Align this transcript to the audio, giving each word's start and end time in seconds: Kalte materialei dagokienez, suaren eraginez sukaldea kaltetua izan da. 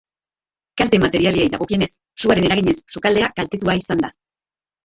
Kalte 0.81 0.99
materialei 1.03 1.43
dagokienez, 1.55 1.89
suaren 2.23 2.49
eraginez 2.49 2.75
sukaldea 2.97 3.31
kaltetua 3.41 3.77
izan 3.83 4.03
da. 4.09 4.15